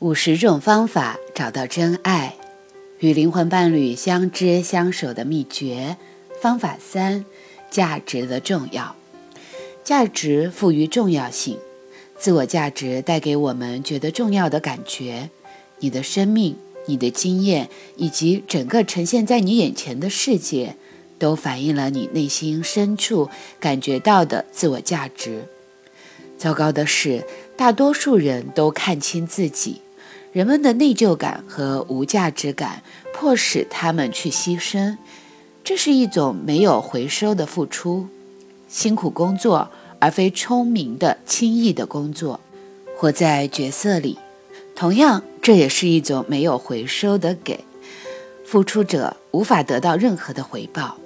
[0.00, 2.36] 五十种方法找到真爱，
[2.98, 5.96] 与灵魂伴侣相知相守的秘诀。
[6.38, 7.24] 方法三：
[7.70, 8.94] 价值的重要。
[9.82, 11.56] 价值赋予重要性，
[12.18, 15.30] 自我价值带给我们觉得重要的感觉。
[15.78, 16.54] 你的生命、
[16.84, 20.76] 你的经验以及整个呈现在你眼前的世界，
[21.18, 25.44] 都反映了你内心深处感觉到的自我价值。
[26.36, 27.24] 糟糕的是，
[27.56, 29.80] 大多数人都看清自己。
[30.36, 32.82] 人们的内疚感和无价值感
[33.14, 34.98] 迫使他们去牺牲，
[35.64, 38.06] 这是一种没有回收的付出，
[38.68, 42.38] 辛苦工作而非聪明的轻易的工作，
[42.98, 44.18] 活在角色里，
[44.74, 47.64] 同样这也是一种没有回收的给，
[48.44, 50.98] 付出者无法得到任何的回报，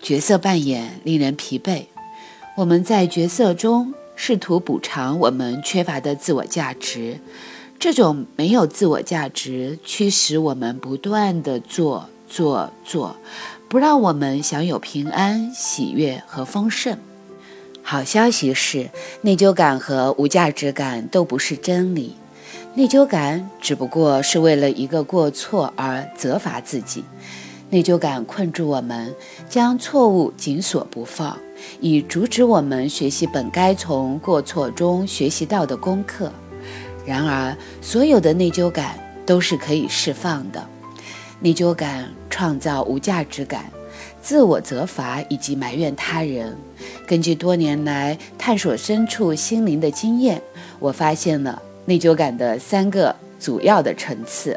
[0.00, 1.84] 角色扮演令人疲惫，
[2.56, 7.18] 我们在角色中试图补偿我们缺乏的自我价值。
[7.80, 13.16] 这种没有自我价值，驱使我们不断的做做做，
[13.70, 16.98] 不让我们享有平安、喜悦和丰盛。
[17.82, 18.90] 好消息是，
[19.22, 22.16] 内疚感和无价值感都不是真理。
[22.74, 27.02] 内疚感只不过是为了一个过错而责罚自己。
[27.70, 29.14] 内疚感困住我们，
[29.48, 31.38] 将错误紧锁不放，
[31.80, 36.30] 以阻止我们学习本该从过错中学习到的功课。
[37.10, 40.64] 然而，所有的内疚感都是可以释放的。
[41.40, 43.64] 内疚感创造无价值感、
[44.22, 46.56] 自我责罚以及埋怨他人。
[47.08, 50.40] 根据多年来探索深处心灵的经验，
[50.78, 54.56] 我发现了内疚感的三个主要的层次。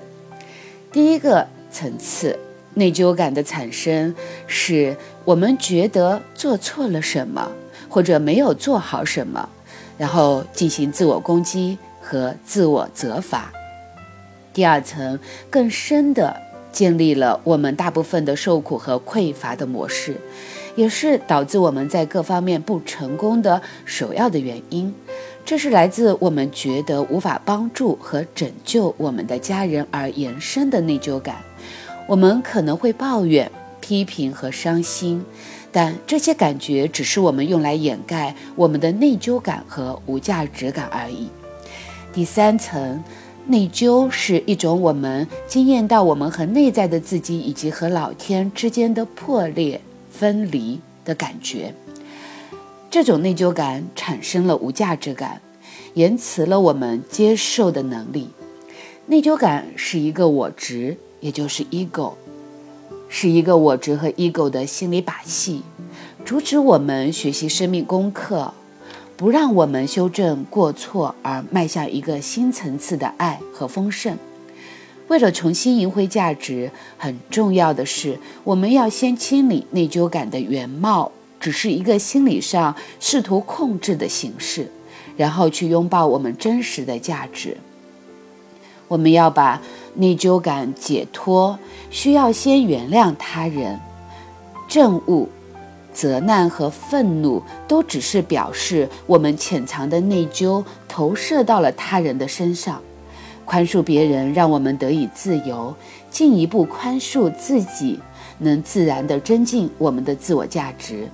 [0.92, 2.38] 第一个层次，
[2.76, 4.14] 内疚感的产生
[4.46, 7.52] 是我们觉得做错了什么，
[7.90, 9.50] 或者没有做好什么，
[9.98, 11.80] 然后进行自我攻击。
[12.14, 13.52] 和自我责罚。
[14.54, 15.20] 第二层
[15.50, 16.40] 更深的
[16.72, 20.16] 建立了我们大部分的受苦和匮乏的模式，
[20.76, 24.94] 也是导致我们在各方面不成功的首要的原因。
[25.44, 31.38] 这是来自我们觉得无法帮助和拯救我们的家人而延伸的内疚感。
[32.08, 33.52] 我们可能会抱怨、
[33.82, 35.26] 批评和伤心，
[35.72, 41.28] 但这些感觉只是我们用来掩盖我们的内疚感和无价值感而已。
[42.14, 43.04] 第三层，
[43.48, 49.82] 内疚是一种我们经验到我们和内在的自己以及和老天之间的破裂、
[50.12, 51.74] 分离的感觉。
[52.92, 55.42] 这种内疚感产生了无价值感，
[55.96, 58.30] 延迟了我们接受的能力。
[59.08, 62.14] 内疚感是一个我执，也就是 ego，
[63.10, 65.64] 是一个我执和 ego 的心理把戏，
[66.24, 68.54] 阻止我们学习生命功课。
[69.16, 74.18] 不让我们修正过错而迈向一个新层次的爱和丰盛。
[75.08, 84.72] 为了重新赢回价值，很重要的是，我们要先清理内疚感的原貌，只是一个心理上试图控制的形式，
[85.16, 87.58] 然后去拥抱我们真实的价值。
[88.88, 89.62] 我们要把
[89.96, 91.60] 内疚感解脱，
[91.92, 93.80] 需要先原谅他人，
[94.68, 95.30] 正悟。
[95.94, 102.82] 责难和愤怒都只是表示我们潜藏的内疚投射到了他人的身上。
[103.46, 105.74] 宽恕别人，让我们得以自由；
[106.10, 108.00] 进一步宽恕自己，
[108.40, 111.08] 能自然地增进我们的自我价值。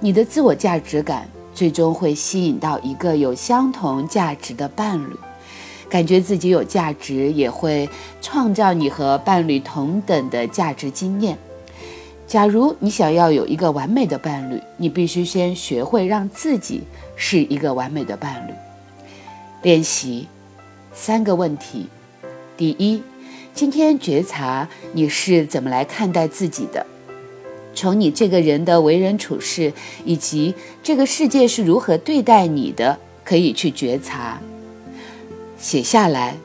[0.00, 5.14] 你的自我价值感最终会吸引到一个有相同价值的伴侣。
[5.90, 7.88] 感觉自己有价值，也会
[8.22, 11.36] 创造你和伴侣同等的价值经验。
[12.30, 16.80] 假如你想要有一个完美的伴侣，你必须先学会让自己
[17.16, 18.52] 是一个完美的伴侣。
[19.62, 20.28] 练习
[20.94, 21.88] 三个问题：
[22.56, 23.02] 第一，
[23.52, 26.86] 今天觉察你是怎么来看待自己的，
[27.74, 29.72] 从你这个人的为人处事
[30.04, 30.54] 以及
[30.84, 34.40] 这个世界是如何对待你的，可以去觉察。
[35.58, 36.36] 写下来，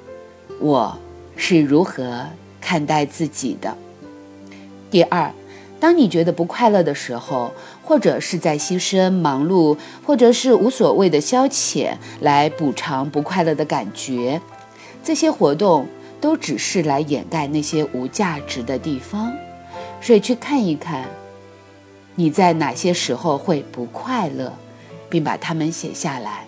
[0.59, 0.97] 我
[1.37, 2.26] 是如何
[2.59, 3.78] 看待自己的。
[4.90, 5.32] 第二。
[5.77, 14.41] 当你觉得不快乐的时候，或者是在牺牲、忙碌，或者是无所谓的消遣来补偿不快乐的感觉，
[15.03, 15.85] 这些活动
[16.22, 19.31] 都只是来掩盖那些无价值的地方。
[20.01, 21.05] 所以去看一看，
[22.16, 24.53] 你在哪些时候会不快乐，
[25.09, 26.45] 并把它们写下来。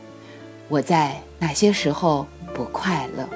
[0.70, 2.26] 我在哪些时候
[2.56, 3.28] 不快乐？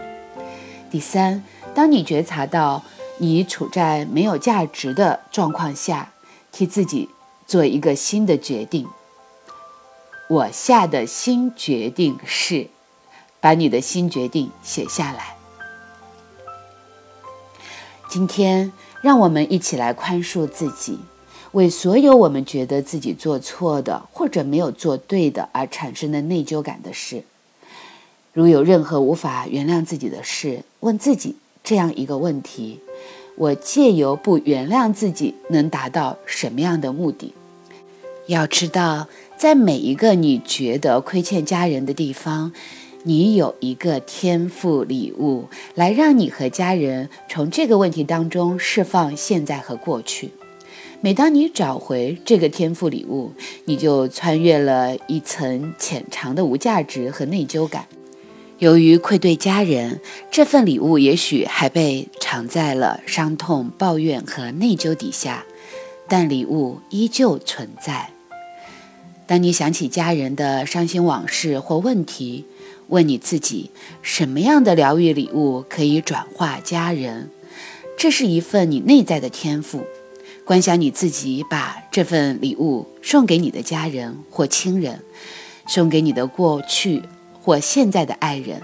[0.90, 1.44] 第三，
[1.76, 2.82] 当你觉察到。
[3.22, 6.12] 你处在没有价值的状况下，
[6.52, 7.08] 替自己
[7.46, 8.88] 做一个新的决定。
[10.28, 12.68] 我下的新决定是
[13.40, 15.36] 把你的新决定写下来。
[18.10, 18.74] 今天，
[19.04, 20.98] 让我们一起来宽恕自己，
[21.52, 27.24] 为所有我们觉得自己做错的或者没有做对的而产生的内疚感的事。
[28.34, 32.80] 如有任何无法原谅自己的事，问自己这样一个问题：
[33.42, 37.34] 我借由不原谅自己，能达到什么样的目的？
[38.28, 42.52] 要知道，在每一个你觉得亏欠家人的地方。
[43.02, 50.30] 你有一个天赋礼物，来让你和家人从这个问题当中释放现在和过去。
[51.00, 53.32] 每当你找回这个天赋礼物，
[53.66, 57.88] 你就穿越了一层浅长的无价值和内疚感。
[58.62, 60.00] 由于愧对家人，
[60.30, 65.44] 这份礼物也许还被藏在了伤痛、抱怨和内疚底下，
[66.08, 68.12] 但礼物依旧存在。
[69.26, 72.46] 当你想起家人的伤心往事或问题，
[72.90, 73.72] 问你自己，
[74.04, 77.32] 什么样的疗愈礼物可以转化家人？
[77.98, 79.84] 这是一份你内在的天赋。
[80.46, 85.00] 观想你自己把这份礼物送给你的家人或亲人，
[85.66, 87.02] 送给你的过去
[87.42, 88.62] 或现在的爱人，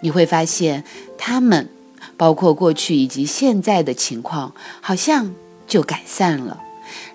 [0.00, 0.82] 你会发现
[1.18, 1.68] 他们，
[2.16, 5.34] 包括过去以及现在的情况，好像
[5.66, 6.60] 就改善了。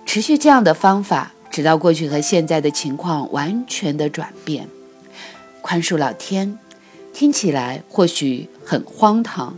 [0.06, 4.68] 持续这样的方法，直到过去和现在的情况完全的转变。
[5.62, 6.58] 宽恕老天，
[7.14, 9.58] 听起来或许很荒唐，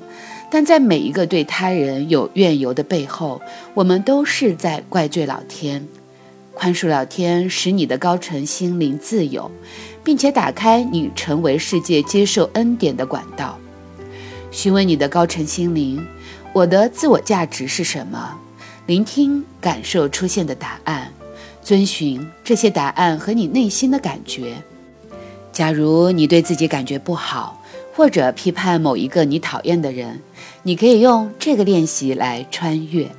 [0.50, 3.42] 但在每一个对他人有怨尤的背后，
[3.76, 5.88] 我们都是在怪罪老天。
[6.56, 9.50] 宽恕老天，使你的高层心灵自由，
[10.10, 13.60] 并且打开你成为世界接受恩典的管道。
[14.50, 16.04] 询问你的高层心灵，
[16.52, 18.36] 我的自我价值是什么？
[18.88, 21.14] 聆听感受出现的答案，
[21.62, 24.56] 遵循这些答案和你内心的感觉。
[25.52, 27.62] 假如你对自己感觉不好，
[27.94, 30.22] 或者批判某一个你讨厌的人，
[30.64, 33.12] 你可以用这个练习来穿越。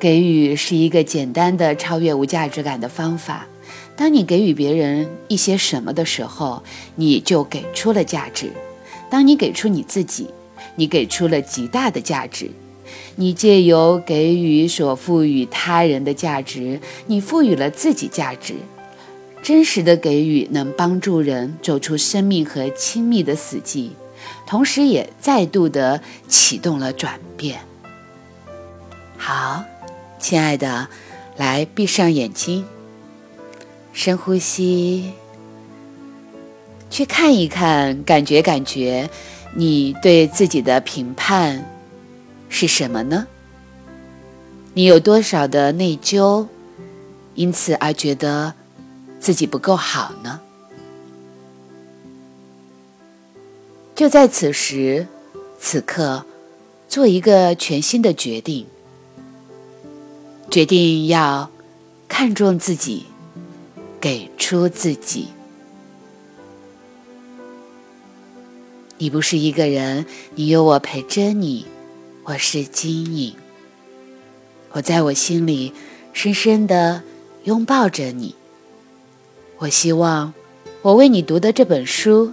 [0.00, 3.46] 给予是一个简单的超越无价值感的方法。
[3.96, 6.62] 当你给予别人一些什么的时候，
[6.96, 8.50] 你就给出了价值。
[9.10, 10.28] 当你给出你自己，
[10.76, 12.50] 你给出了极大的价值。
[13.16, 18.54] 你借由给予所赋予他人的价值，你赋予了自己价值。
[19.42, 23.90] 真实的给予能帮助人走出生命和亲密的死寂，
[24.46, 27.60] 同时也再度的启动了转变。
[29.16, 29.64] 好，
[30.18, 30.88] 亲爱的，
[31.36, 32.64] 来闭上眼睛，
[33.92, 35.12] 深呼吸，
[36.90, 39.08] 去看一看，感觉感觉，
[39.54, 41.64] 你对自己的评判
[42.48, 43.26] 是什么呢？
[44.74, 46.46] 你有多少的内疚，
[47.34, 48.54] 因此而觉得？
[49.20, 50.40] 自己不够好呢？
[53.94, 55.06] 就在此时
[55.60, 56.26] 此刻，
[56.88, 58.66] 做一个全新的决定，
[60.50, 61.48] 决定要
[62.08, 63.06] 看重自己，
[64.02, 65.28] 给出自己。
[68.98, 71.66] 你不是一个人，你有我陪着你。
[72.24, 73.36] 我是金影，
[74.72, 75.72] 我在我心里
[76.12, 77.02] 深深的
[77.44, 78.34] 拥抱着你。
[79.58, 80.34] 我希望，
[80.82, 82.32] 我为你读的这本书，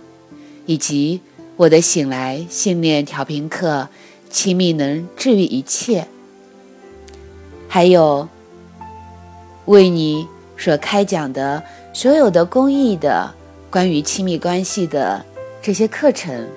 [0.66, 1.22] 以及
[1.56, 3.90] 我的醒来信念调频课，
[4.32, 6.08] 亲密能治愈一切，
[7.68, 8.28] 还有
[9.66, 10.28] 为你
[10.60, 11.64] 所开讲的
[11.94, 13.34] 所有的公益的
[13.72, 15.26] 关于亲密关系的
[15.62, 16.48] 这些课程，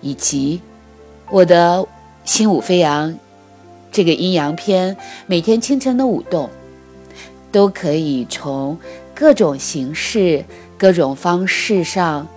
[0.00, 0.60] 以及
[1.30, 1.86] 我的
[2.24, 3.16] 心舞飞扬
[3.90, 4.96] 这个阴阳篇，
[5.26, 6.50] 每天清晨的舞动，
[7.50, 8.76] 都可以从。
[9.18, 10.44] 各种形式、
[10.76, 12.28] 各种方式上，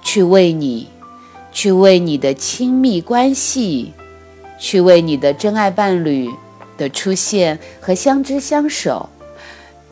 [0.00, 0.86] 去为你，
[1.50, 3.92] 去为你的亲密关系，
[4.56, 6.30] 去为你的真爱伴侣
[6.78, 9.08] 的出现和相知相守，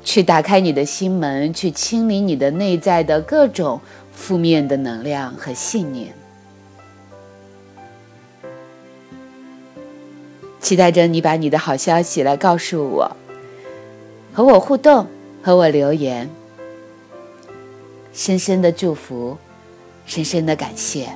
[0.05, 3.81] 去打开你的心门，去清理你的内在的各种
[4.13, 6.15] 负面的能量和信念。
[10.61, 13.17] 期待着你把你的好消息来告诉我，
[14.33, 15.07] 和我互动。
[15.45, 16.31] 和我留言，
[18.13, 19.37] 深深的祝福，
[20.07, 21.09] 深深的感谢。